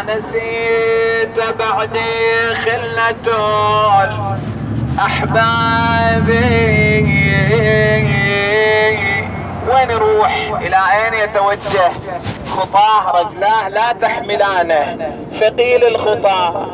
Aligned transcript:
أنسيت 0.00 1.38
بعدي 1.58 2.54
خلة 2.54 3.28
أحبابي. 4.98 6.38
وين 9.68 9.90
يروح؟ 9.90 10.60
إلى 10.60 10.76
أين 10.76 11.14
يتوجه؟ 11.14 11.90
خطاه 12.50 13.20
رجلاه 13.20 13.68
لا 13.68 13.92
تحملانه. 13.92 14.98
ثقيل 15.40 15.84
الخطى 15.84 16.66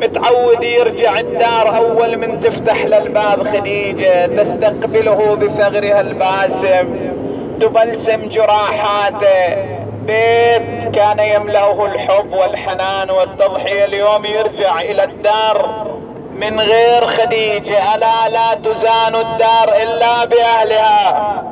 متعود 0.00 0.62
يرجع 0.62 1.20
الدار 1.20 1.76
أول 1.76 2.16
من 2.16 2.40
تفتح 2.40 2.84
للباب 2.84 3.48
خديجة 3.56 4.26
تستقبله 4.26 5.34
بثغرها 5.34 6.00
الباسم. 6.00 7.12
تبلسم 7.60 8.28
جراحاته. 8.28 9.79
بيت 10.10 10.94
كان 10.94 11.18
يملأه 11.18 11.86
الحب 11.86 12.32
والحنان 12.32 13.10
والتضحية. 13.10 13.84
اليوم 13.84 14.24
يرجع 14.24 14.80
إلى 14.80 15.04
الدار 15.04 15.86
من 16.34 16.60
غير 16.60 17.06
خديجة. 17.06 17.94
ألا 17.94 18.28
لا 18.28 18.54
تزان 18.54 19.14
الدار 19.14 19.82
إلا 19.82 20.24
بأهلها. 20.24 21.42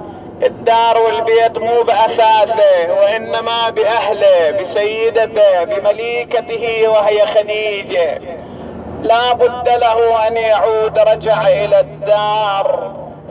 الدار 0.42 0.98
والبيت 0.98 1.58
مو 1.58 1.82
بأثاثه 1.82 2.92
وإنما 3.00 3.70
بأهله 3.70 4.50
بسيدته 4.60 5.64
بمليكته 5.64 6.88
وهي 6.88 7.26
خديجة. 7.26 8.20
لا 9.02 9.32
بد 9.32 9.68
له 9.68 10.28
أن 10.28 10.36
يعود 10.36 10.98
رجع 10.98 11.48
إلى 11.48 11.80
الدار. 11.80 12.87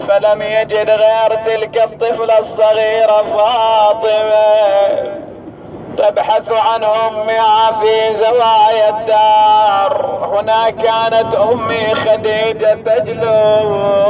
فلم 0.07 0.41
يجد 0.41 0.89
غير 0.89 1.35
تلك 1.45 1.77
الطفلة 1.77 2.39
الصغيرة 2.39 3.23
فاطمة 3.37 5.17
تبحث 5.97 6.51
عن 6.51 6.83
امها 6.83 7.71
في 7.71 8.15
زوايا 8.15 8.89
الدار. 8.89 10.17
هنا 10.33 10.69
كانت 10.69 11.35
أمي 11.35 11.95
خديجة 11.95 12.73
تجلس 12.73 14.01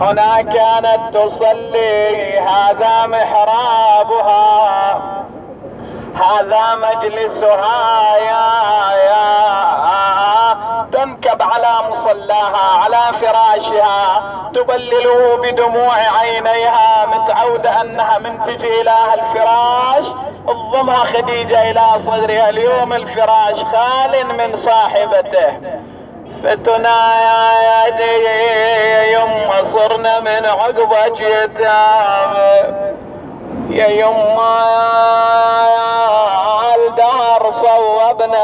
هنا 0.00 0.42
كانت 0.42 1.16
تصلي. 1.16 2.38
هذا 2.38 3.06
محرابها. 3.06 5.00
هذا 6.14 6.64
مجلسها 6.74 8.16
يا 8.16 9.05
يا 11.36 11.44
تنكب 11.44 11.52
على 11.52 11.90
مصلاها 11.90 12.78
على 12.84 13.18
فراشها 13.20 14.22
تبلله 14.54 15.36
بدموع 15.36 15.94
عينيها 15.94 17.06
متعودة 17.06 17.80
انها 17.80 18.18
من 18.18 18.44
تجي 18.44 18.80
إلى 18.80 18.94
الفراش 19.14 20.06
تضمها 20.46 21.04
خديجة 21.04 21.70
إلى 21.70 21.98
صدرها 21.98 22.48
اليوم 22.48 22.92
الفراش 22.92 23.64
خال 23.64 24.26
من 24.26 24.56
صاحبته 24.56 25.60
فتنا 26.42 26.98
يا 27.62 27.88
يما 29.02 29.62
صرنا 29.64 30.20
من 30.20 30.46
عقبك 30.46 31.20
يتام 31.20 32.34
يا 33.70 33.86
يما 33.86 34.66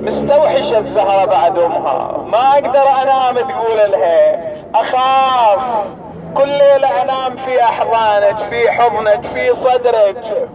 مستوحش 0.01 0.73
الزهرة 0.73 1.25
بعد 1.25 1.59
أمها. 1.59 2.17
ما 2.27 2.53
أقدر 2.53 2.89
أنام 3.03 3.37
تقول 3.37 3.91
لها. 3.93 4.41
أخاف. 4.75 5.61
كل 6.37 6.49
ليلة 6.49 7.03
أنام 7.03 7.37
في 7.37 7.63
أحضانك 7.63 8.39
في 8.39 8.71
حضنك 8.71 9.27
في 9.27 9.53
صدرك. 9.53 10.49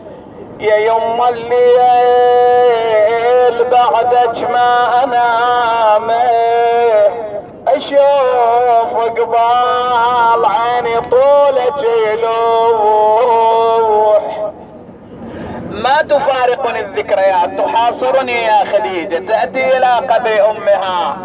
يا 0.59 0.75
يما 0.75 1.29
الليل 1.29 1.55
بعدك 3.69 4.49
ما 4.49 5.03
أنام. 5.03 6.11
أشوف 7.67 8.95
قبال 8.97 10.45
عيني 10.45 11.01
طولك 11.01 11.83
يلوح 12.07 13.04
ما 15.95 16.01
تفارقني 16.01 16.79
الذكريات 16.79 17.49
تحاصرني 17.59 18.43
يا 18.43 18.65
خديجة. 18.65 19.17
تأتي 19.17 19.77
إلى 19.77 19.93
قبر 20.09 20.51
أمها 20.51 21.17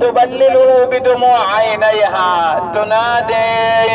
تبلله 0.00 0.84
بدموع 0.84 1.38
عينيها. 1.56 2.62
تنادي 2.74 3.88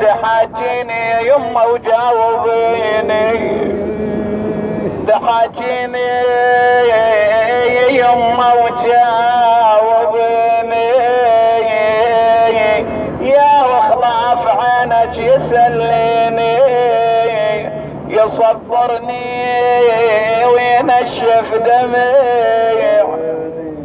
دحاجيني 0.00 1.28
يما 1.28 1.64
وجاوبيني 1.64 3.28
دحاجيني 5.06 6.10
يما 7.90 8.52
وجاوبيني 8.52 10.12
يا 13.20 13.64
وخلاف 13.64 14.42
عينك 14.60 15.18
يسليني. 15.18 16.61
يصبرني 18.24 19.54
وينشف 20.44 21.54
دمي؟ 21.54 22.12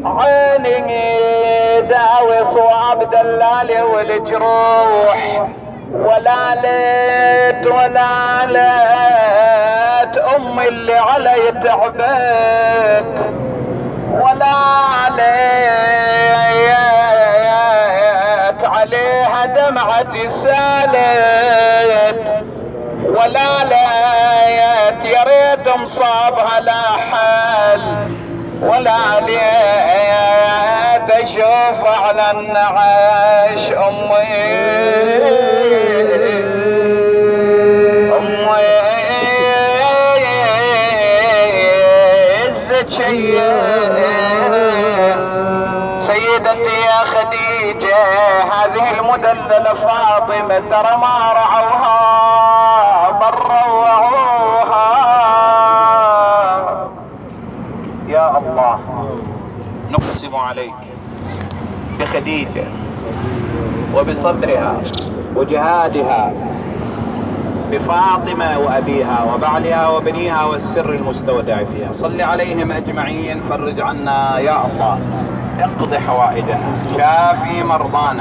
عيني 0.05 1.81
داوي 1.81 2.43
صواب 2.43 3.09
دلالي 3.09 3.81
والجروح. 3.81 5.47
ولا 5.93 6.55
ليت 6.55 7.67
ولا 7.67 8.45
ليت 8.45 10.17
أمي 10.17 10.67
اللي 10.67 10.97
علي 10.97 11.51
تعبت. 11.63 13.15
ولا 14.11 14.55
ليت 15.17 15.57
عليها 18.65 19.45
دمعتي 19.45 20.29
سالت. 20.29 21.56
ولا 23.06 23.63
ليت 23.63 25.06
يا 25.06 25.24
ريت 25.24 25.78
مصابها 25.78 26.59
لا 26.59 26.81
حل 27.12 27.81
ولا 28.62 29.19
ليت 29.19 31.09
أشوف 31.12 31.85
على 31.85 32.31
النعاش 32.31 33.72
أمي. 33.72 34.58
أمي. 38.18 38.58
سيدتي 46.00 46.81
يا 46.85 47.00
خديجة 47.03 47.97
هذه 48.52 48.91
المدللة 49.00 49.74
فاطمة 49.74 50.59
ترى 50.59 50.97
ما 50.97 51.34
رعوها 51.34 53.12
بل 53.12 53.38
روعوها 53.38 54.88
يا 58.08 58.38
الله 58.38 58.79
عليك 60.39 60.73
بخديجة 61.99 62.63
وبصبرها 63.95 64.81
وجهادها 65.35 66.33
بفاطمة 67.71 68.59
وأبيها 68.59 69.33
وبعلها 69.33 69.87
وبنيها 69.87 70.43
والسر 70.45 70.93
المستودع 70.93 71.57
فيها. 71.57 71.93
صل 71.93 72.21
عليهم 72.21 72.71
أجمعين 72.71 73.41
فرج 73.41 73.81
عنا 73.81 74.39
يا 74.39 74.65
الله 74.65 74.99
اقض 75.59 75.93
حوائجنا 75.95 76.59
شافي 76.97 77.63
مرضانا. 77.63 78.15